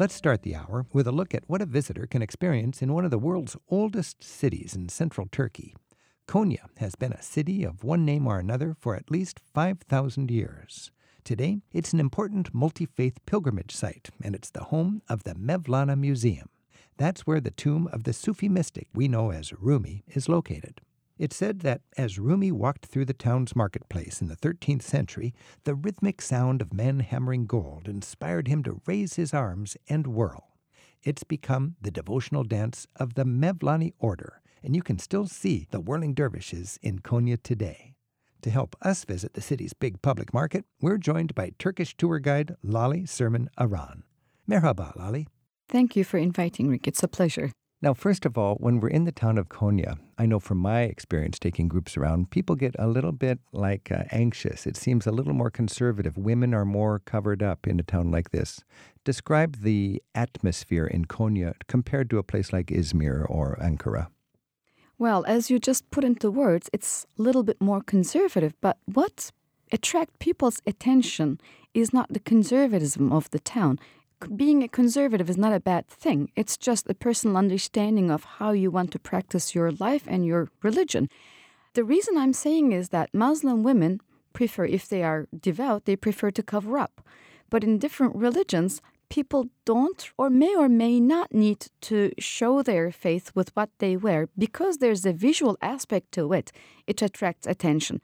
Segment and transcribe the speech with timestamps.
[0.00, 3.04] Let's start the hour with a look at what a visitor can experience in one
[3.04, 5.74] of the world's oldest cities in central Turkey.
[6.28, 10.92] Konya has been a city of one name or another for at least 5,000 years.
[11.24, 15.98] Today, it's an important multi faith pilgrimage site, and it's the home of the Mevlana
[15.98, 16.48] Museum.
[16.96, 20.80] That's where the tomb of the Sufi mystic we know as Rumi is located.
[21.18, 25.34] It's said that as Rumi walked through the town's marketplace in the 13th century,
[25.64, 30.56] the rhythmic sound of men hammering gold inspired him to raise his arms and whirl.
[31.02, 35.80] It's become the devotional dance of the Mevlani order, and you can still see the
[35.80, 37.94] whirling dervishes in Konya today.
[38.42, 42.54] To help us visit the city's big public market, we're joined by Turkish tour guide
[42.62, 44.04] Lale Surmen Aran.
[44.48, 45.26] Merhaba, Lale.
[45.68, 46.86] Thank you for inviting, Rick.
[46.86, 47.50] It's a pleasure.
[47.80, 50.82] Now, first of all, when we're in the town of Konya, I know from my
[50.82, 54.66] experience taking groups around, people get a little bit like uh, anxious.
[54.66, 56.18] It seems a little more conservative.
[56.18, 58.64] Women are more covered up in a town like this.
[59.04, 64.08] Describe the atmosphere in Konya compared to a place like Izmir or Ankara.
[64.98, 69.30] Well, as you just put into words, it's a little bit more conservative, but what
[69.70, 71.40] attract people's attention
[71.74, 73.78] is not the conservatism of the town
[74.36, 76.30] being a conservative is not a bad thing.
[76.36, 80.48] It's just a personal understanding of how you want to practice your life and your
[80.62, 81.08] religion.
[81.74, 84.00] The reason I'm saying is that Muslim women
[84.32, 87.00] prefer, if they are devout, they prefer to cover up.
[87.50, 92.90] But in different religions, people don't or may or may not need to show their
[92.92, 96.52] faith with what they wear because there's a visual aspect to it.
[96.86, 98.00] It attracts attention.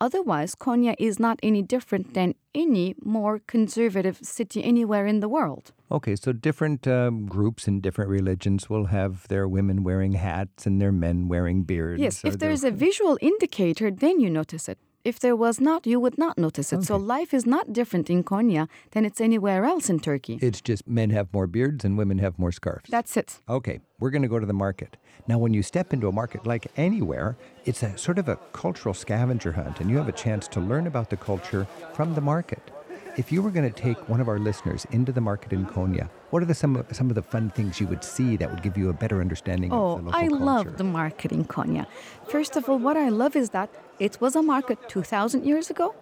[0.00, 5.72] Otherwise, Konya is not any different than any more conservative city anywhere in the world.
[5.90, 10.80] Okay, so different um, groups and different religions will have their women wearing hats and
[10.80, 12.00] their men wearing beards.
[12.00, 14.78] Yes, if there's a visual indicator, then you notice it.
[15.04, 16.76] If there was not, you would not notice it.
[16.76, 16.84] Okay.
[16.84, 20.38] So life is not different in Konya than it's anywhere else in Turkey.
[20.42, 22.90] It's just men have more beards and women have more scarves.
[22.90, 23.40] That's it.
[23.48, 24.96] Okay, we're going to go to the market.
[25.28, 28.94] Now, when you step into a market like anywhere, it's a sort of a cultural
[28.94, 32.70] scavenger hunt, and you have a chance to learn about the culture from the market.
[33.18, 36.08] If you were going to take one of our listeners into the market in Konya,
[36.30, 38.78] what are the, some, some of the fun things you would see that would give
[38.78, 40.44] you a better understanding oh, of the oh, local I culture?
[40.44, 41.88] love the market in Konya.
[42.28, 45.96] First of all, what I love is that it was a market 2,000 years ago,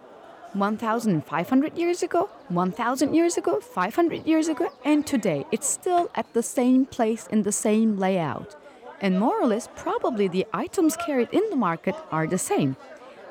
[0.53, 5.47] 1,500 years ago, 1,000 years ago, 500 years ago, and today.
[5.50, 8.56] It's still at the same place in the same layout.
[9.00, 12.77] And more or less, probably the items carried in the market are the same.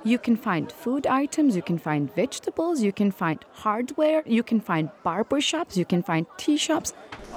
[0.06, 4.60] You can find food items, you can find vegetables, you can find hardware, you can
[4.60, 6.92] find barber shops, you can find tea shops.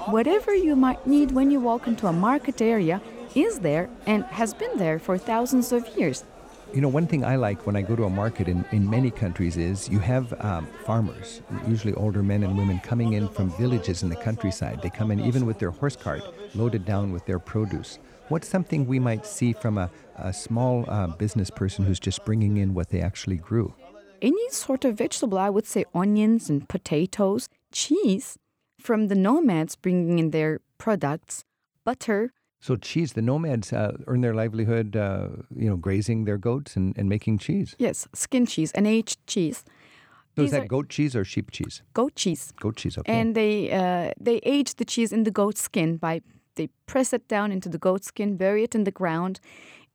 [0.05, 3.01] Whatever you might need when you walk into a market area
[3.33, 6.25] is there and has been there for thousands of years.
[6.71, 9.09] You know, one thing I like when I go to a market in, in many
[9.09, 14.03] countries is you have um, farmers, usually older men and women, coming in from villages
[14.03, 14.83] in the countryside.
[14.83, 16.21] They come in even with their horse cart
[16.53, 17.97] loaded down with their produce.
[18.29, 22.57] What's something we might see from a, a small uh, business person who's just bringing
[22.57, 23.73] in what they actually grew?
[24.21, 28.37] Any sort of vegetable, I would say onions and potatoes, cheese
[28.79, 31.43] from the nomads bringing in their products,
[31.83, 32.31] butter.
[32.59, 36.95] So cheese, the nomads uh, earn their livelihood, uh, you know, grazing their goats and,
[36.95, 37.75] and making cheese.
[37.79, 39.65] Yes, skin cheese and aged cheese.
[40.35, 41.81] So is that goat cheese or sheep cheese?
[41.95, 42.53] Goat cheese.
[42.59, 43.11] Goat cheese, okay.
[43.11, 46.21] And they uh, they age the cheese in the goat skin by
[46.59, 49.39] they press it down into the goat skin, bury it in the ground.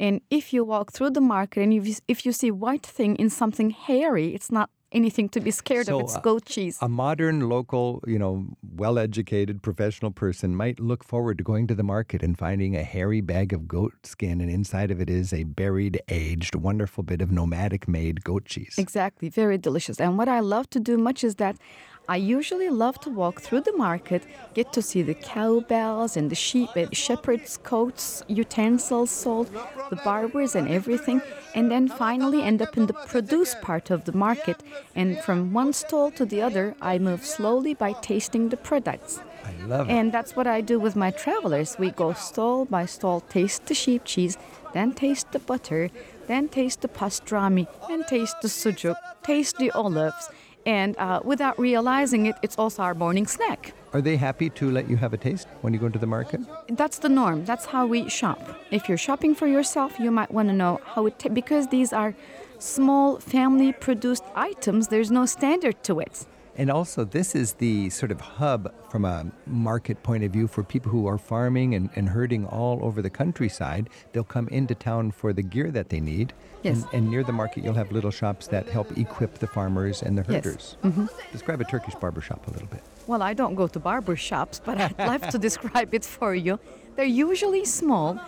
[0.07, 3.13] And if you walk through the market and if you, if you see white thing
[3.23, 6.03] in something hairy, it's not anything to be scared so of.
[6.03, 6.79] It's uh, goat cheese.
[6.81, 11.83] A modern, local, you know, well-educated professional person might look forward to going to the
[11.83, 15.43] market and finding a hairy bag of goat skin, and inside of it is a
[15.45, 18.75] buried, aged, wonderful bit of nomadic-made goat cheese.
[18.79, 20.01] Exactly, very delicious.
[20.01, 21.57] And what I love to do much is that
[22.07, 26.35] I usually love to walk through the market, get to see the cowbells and the
[26.35, 29.51] sheep, uh, shepherd's coats, utensils sold,
[29.89, 31.23] the barbers and everything,
[31.55, 34.63] and then finally end up in the produce part of the market.
[34.95, 39.21] And from one stall to the other, I move slowly by tasting the products.
[39.43, 39.93] I love it.
[39.93, 41.77] And that's what I do with my travelers.
[41.79, 44.37] We go stall by stall, taste the sheep cheese,
[44.75, 45.91] then taste the butter,
[46.27, 50.29] then taste the pastrami, then taste the sujuk, taste the olives
[50.67, 53.73] and uh, without realizing it, it's also our morning snack.
[53.93, 56.41] Are they happy to let you have a taste when you go into the market?
[56.69, 57.45] That's the norm.
[57.45, 58.41] That's how we shop.
[58.71, 62.15] If you're shopping for yourself, you might want to know how it, because these are
[62.59, 66.27] small family produced items, there's no standard to it.
[66.57, 70.63] And also, this is the sort of hub from a market point of view for
[70.63, 73.91] people who are farming and, and herding all over the countryside.
[74.13, 76.33] They'll come into town for the gear that they need.
[76.63, 76.85] Yes.
[76.85, 80.17] And, and near the market, you'll have little shops that help equip the farmers and
[80.17, 80.45] the Yes.
[80.45, 80.77] herders.
[80.85, 81.07] Mm-hmm.
[81.33, 82.83] Describe a Turkish barber shop a little bit.
[83.09, 86.61] Well, I don't go to barber shops, but I'd love to describe it for you.
[86.97, 88.21] They're usually small.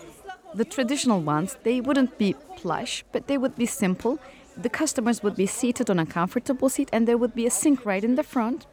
[0.54, 4.18] The traditional ones, they wouldn't be plush, but they would be simple.
[4.56, 7.84] The customers would be seated on a comfortable seat, and there would be a sink
[7.84, 8.66] right in the front.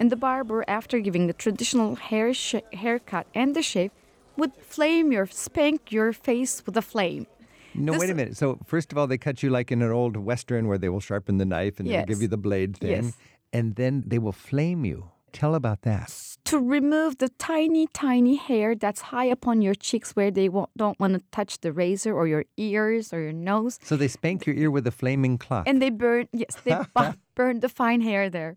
[0.00, 3.90] And the barber, after giving the traditional hair sh- haircut and the shave,
[4.36, 7.26] would flame your, spank your face with a flame.
[7.74, 8.36] No, This- wait a minute.
[8.36, 11.00] So, first of all, they cut you like in an old Western where they will
[11.00, 13.04] sharpen the knife and they'll give you the blade thing.
[13.06, 13.12] Yes.
[13.52, 15.10] And then they will flame you.
[15.34, 16.14] Tell about that.
[16.44, 20.70] to remove the tiny, tiny hair that's high up on your cheeks where they won't,
[20.76, 23.78] don't want to touch the razor or your ears or your nose.
[23.82, 25.64] So, they spank your ear with a flaming cloth.
[25.66, 26.78] And they burn, yes, they
[27.34, 28.56] burn the fine hair there.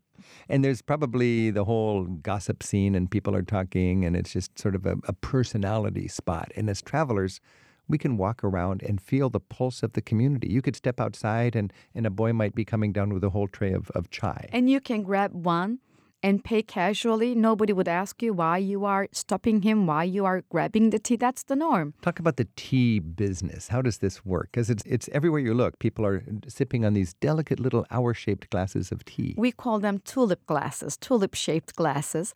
[0.50, 4.76] And there's probably the whole gossip scene, and people are talking, and it's just sort
[4.76, 6.52] of a, a personality spot.
[6.56, 7.40] And as travelers,
[7.88, 10.50] we can walk around and feel the pulse of the community.
[10.52, 13.48] You could step outside, and, and a boy might be coming down with a whole
[13.48, 14.50] tray of, of chai.
[14.52, 15.80] And you can grab one
[16.24, 17.36] and pay casually.
[17.36, 21.16] Nobody would ask you why you are stopping him, why you are grabbing the tea.
[21.16, 21.94] That's the norm.
[22.02, 23.68] Talk about the tea business.
[23.68, 24.50] How does this work?
[24.52, 25.80] Because it's, it's everywhere you look.
[25.80, 29.36] People are sipping on these delicate little hour shaped glasses of tea.
[29.38, 32.34] We call them tulip glasses, tulip shaped glasses.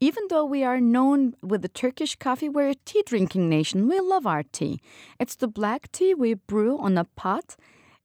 [0.00, 3.88] Even though we are known with the Turkish coffee, we're a tea drinking nation.
[3.88, 4.80] We love our tea.
[5.20, 7.56] It's the black tea we brew on a pot,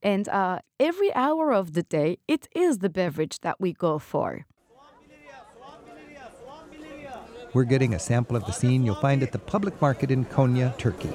[0.01, 4.45] and uh, every hour of the day, it is the beverage that we go for.
[7.51, 10.77] We're getting a sample of the scene you'll find at the public market in Konya,
[10.77, 11.09] Turkey.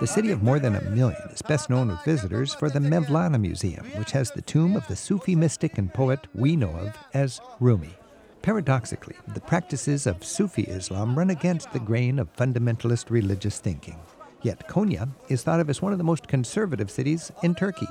[0.00, 3.40] The city of more than a million is best known with visitors for the Mevlana
[3.40, 7.40] Museum, which has the tomb of the Sufi mystic and poet we know of as
[7.60, 7.94] Rumi.
[8.42, 14.00] Paradoxically, the practices of Sufi Islam run against the grain of fundamentalist religious thinking.
[14.42, 17.86] Yet Konya is thought of as one of the most conservative cities in Turkey.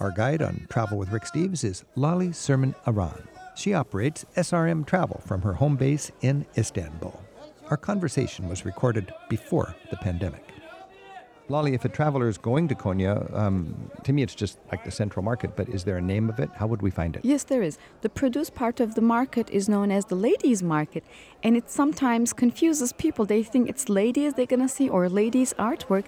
[0.00, 3.22] Our guide on Travel with Rick Steves is Lale Surmen Aran.
[3.54, 7.20] She operates SRM Travel from her home base in Istanbul.
[7.68, 10.52] Our conversation was recorded before the pandemic.
[11.48, 14.90] Lolly, if a traveler is going to Konya, um, to me it's just like the
[14.90, 16.48] central market, but is there a name of it?
[16.54, 17.24] How would we find it?
[17.24, 17.78] Yes, there is.
[18.00, 21.04] The produce part of the market is known as the ladies' market,
[21.42, 23.26] and it sometimes confuses people.
[23.26, 26.04] They think it's ladies they're going to see or ladies' artwork.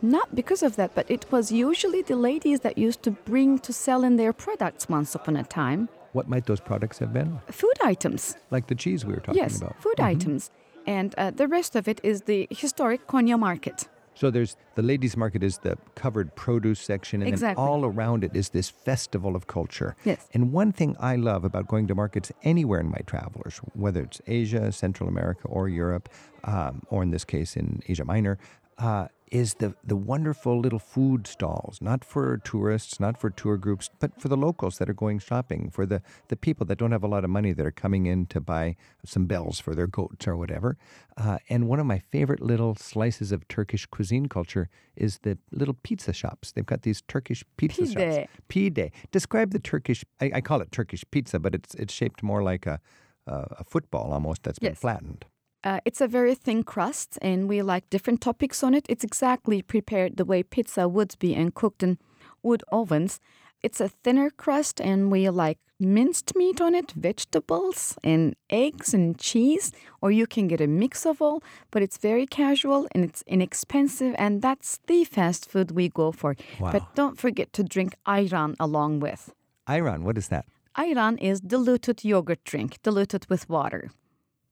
[0.00, 3.72] Not because of that, but it was usually the ladies that used to bring to
[3.72, 5.88] sell in their products once upon a time.
[6.12, 7.40] What might those products have been?
[7.50, 8.36] Food items.
[8.50, 9.80] Like the cheese we were talking yes, about.
[9.82, 10.50] food items.
[10.86, 13.88] And uh, the rest of it is the historic Konya market.
[14.14, 17.62] So there's the ladies' market is the covered produce section, and Exactly.
[17.62, 19.94] then all around it is this festival of culture.
[20.04, 20.26] Yes.
[20.34, 24.20] And one thing I love about going to markets anywhere in my travelers, whether it's
[24.26, 26.08] Asia, Central America, or Europe,
[26.42, 28.38] um, or in this case in Asia Minor,
[28.78, 31.78] uh, is the the wonderful little food stalls.
[31.80, 35.70] Not for tourists, not for tour groups, but for the locals that are going shopping,
[35.70, 38.26] for the the people that don't have a lot of money that are coming in
[38.26, 40.76] to buy some bells for their goats or whatever.
[41.16, 45.74] Uh, and one of my favorite little slices of Turkish cuisine culture is the little
[45.82, 46.52] pizza shops.
[46.52, 48.28] They've got these Turkish pizza shops.
[48.48, 48.74] Pide.
[48.76, 48.92] Pide.
[49.10, 50.04] Describe the Turkish.
[50.20, 52.80] I, I call it Turkish pizza, but it's it's shaped more like a
[53.26, 54.78] a, a football almost that's been Yes.
[54.80, 55.24] flattened.
[55.64, 58.86] Uh, it's a very thin crust, and we like different topics on it.
[58.88, 61.98] It's exactly prepared the way pizza would be and cooked in
[62.42, 63.20] wood ovens.
[63.62, 69.18] It's a thinner crust, and we like minced meat on it, vegetables, and eggs and
[69.18, 71.42] cheese, or you can get a mix of all.
[71.70, 76.36] But it's very casual and it's inexpensive, and that's the fast food we go for.
[76.60, 76.72] Wow.
[76.72, 79.32] But don't forget to drink ayran along with.
[79.68, 80.46] Ayran, what is that?
[80.76, 83.90] Ayran is diluted yogurt drink, diluted with water.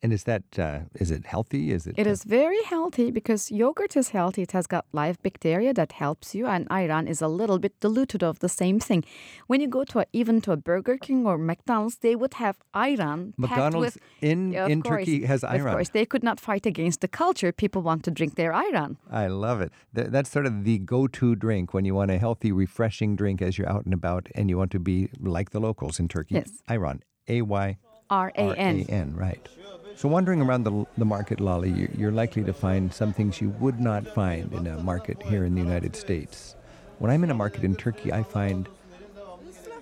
[0.02, 1.72] And is that uh, is it healthy?
[1.72, 1.94] Is it?
[1.96, 4.42] It is very healthy because yogurt is healthy.
[4.42, 8.22] It has got live bacteria that helps you, and ayran is a little bit diluted
[8.22, 9.04] of the same thing.
[9.46, 12.58] When you go to a, even to a Burger King or McDonald's, they would have
[12.74, 13.32] ayran.
[13.38, 15.66] McDonald's with, in in course, Turkey has ayran.
[15.66, 17.50] Of course, they could not fight against the culture.
[17.50, 18.96] People want to drink their ayran.
[19.10, 19.72] I love it.
[19.94, 23.56] Th- that's sort of the go-to drink when you want a healthy, refreshing drink as
[23.56, 26.34] you're out and about, and you want to be like the locals in Turkey.
[26.34, 26.50] Yes.
[26.68, 27.78] Ayran, A Y
[28.10, 28.86] R A R A N.
[28.88, 29.48] N, right.
[29.96, 33.50] So wandering around the, the market, Lolly, you- you're likely to find some things you
[33.60, 36.54] would not find in a market here in the United States.
[36.98, 38.68] When I'm in a market in Turkey, I find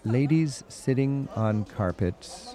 [0.04, 2.54] ladies sitting on carpets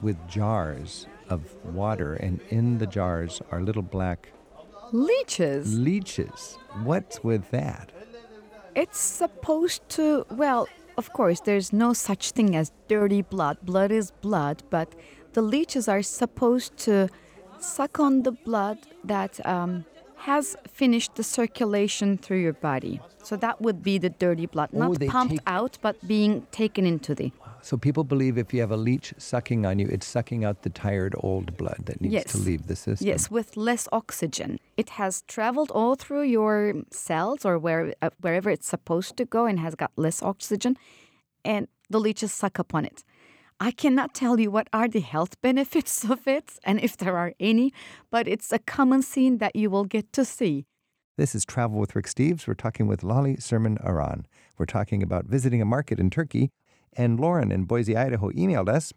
[0.00, 4.32] with jars of water, and in the jars are little black
[4.92, 5.78] Leeches.
[5.78, 6.58] leeches.
[6.82, 7.90] What's with that?
[8.74, 13.58] It's supposed to, well, of course, there's no such thing as dirty blood.
[13.62, 14.94] Blood is blood, but
[15.32, 17.08] the leeches are supposed to
[17.58, 19.84] suck on the blood that um,
[20.16, 23.00] has finished the circulation through your body.
[23.22, 27.14] So that would be the dirty blood, not pumped take- out, but being taken into
[27.14, 27.32] the.
[27.62, 30.70] So people believe if you have a leech sucking on you, it's sucking out the
[30.70, 33.06] tired old blood that needs to leave the system.
[33.06, 34.58] Yes, with less oxygen.
[34.76, 39.46] It has traveled all through your cells or where, uh, wherever it's supposed to go
[39.46, 40.76] and has got less oxygen,
[41.44, 43.04] and the leeches suck upon it.
[43.60, 47.32] I cannot tell you what are the health benefits of it and if there are
[47.38, 47.72] any,
[48.10, 50.66] but it's a common scene that you will get to see.
[51.16, 52.48] This is Travel with Rick Steves.
[52.48, 54.26] We're talking with Lale Surmen Aran.
[54.58, 56.50] We're talking about visiting a market in Turkey.
[56.94, 58.92] And Lauren in Boise, Idaho emailed us.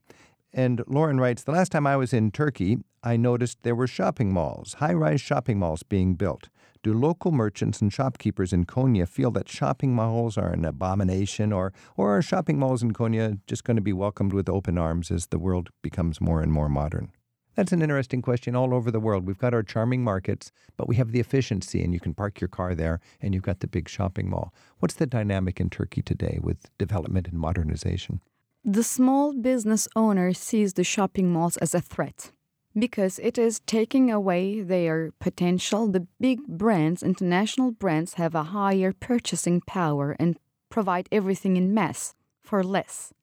[0.54, 4.34] And Lauren writes The last time I was in Turkey, I noticed there were shopping
[4.34, 6.50] malls, high rise shopping malls being built.
[6.82, 11.74] Do local merchants and shopkeepers in Konya feel that shopping malls are an abomination, or,
[11.98, 15.28] or are shopping malls in Konya just going to be welcomed with open arms as
[15.28, 17.12] the world becomes more and more modern?
[17.56, 19.26] That's an interesting question all over the world.
[19.26, 22.50] We've got our charming markets, but we have the efficiency, and you can park your
[22.50, 24.54] car there, and you've got the big shopping mall.
[24.80, 28.22] What's the dynamic in Turkey today with development and modernization?
[28.64, 32.32] The small business owner sees the shopping malls as a threat
[32.78, 35.88] because it is taking away their potential.
[35.88, 40.38] The big brands, international brands, have a higher purchasing power and
[40.70, 43.14] provide everything in mass for less.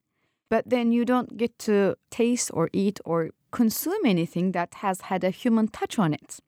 [0.53, 5.25] But then you don't get to taste or eat or consume anything that has had
[5.25, 6.41] a human touch on it.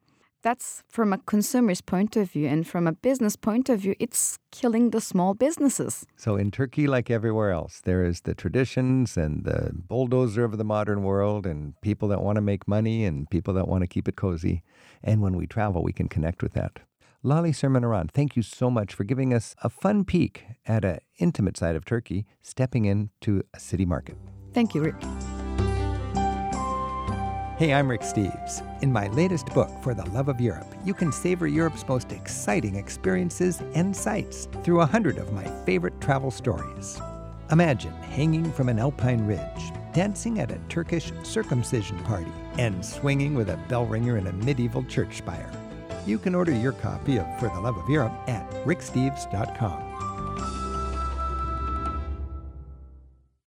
[0.43, 4.39] That's from a consumer's point of view, and from a business point of view, it's
[4.53, 6.05] killing the small businesses.
[6.17, 10.65] So, in Turkey, like everywhere else, there is the traditions and the bulldozer of the
[10.65, 14.07] modern world, and people that want to make money and people that want to keep
[14.07, 14.63] it cozy.
[15.03, 16.81] And when we travel, we can connect with that.
[17.27, 20.99] Lale Surmen Aran, thank you so much for giving us a fun peek at an
[21.17, 24.19] intimate side of Turkey, stepping into a city market.
[24.53, 24.97] Thank you, Rick.
[27.57, 28.61] Hey, I'm Rick Steves.
[28.83, 32.77] In my latest book, For the Love of Europe, you can savor Europe's most exciting
[32.77, 37.01] experiences and sights through a hundred of my favorite travel stories.
[37.51, 43.49] Imagine hanging from an alpine ridge, dancing at a Turkish circumcision party, and swinging with
[43.49, 45.51] a bell ringer in a medieval church spire.
[46.07, 49.94] You can order your copy of For the Love of Europe at ricksteves.com.